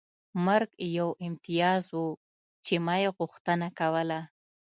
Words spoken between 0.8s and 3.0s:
یو امتیاز و چې ما